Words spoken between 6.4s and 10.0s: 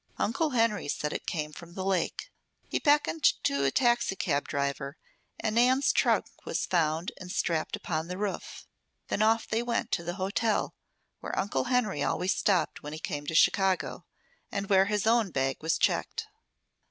was found and strapped upon the roof. Then off they went